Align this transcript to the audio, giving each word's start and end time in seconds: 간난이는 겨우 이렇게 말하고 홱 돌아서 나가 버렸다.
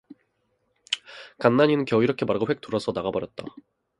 간난이는 1.37 1.85
겨우 1.85 2.01
이렇게 2.03 2.25
말하고 2.25 2.47
홱 2.47 2.59
돌아서 2.59 2.91
나가 2.91 3.11
버렸다. 3.11 3.45